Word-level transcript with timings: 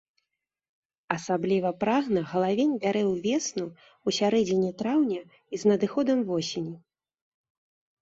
Асабліва 1.15 1.69
прагна 1.83 2.23
галавень 2.31 2.73
бярэ 2.87 3.03
ўвесну, 3.11 3.69
у 3.75 4.09
сярэдзіне 4.21 4.75
траўня 4.83 5.21
і 5.23 5.55
з 5.65 5.75
надыходам 5.75 6.29
восені. 6.35 6.77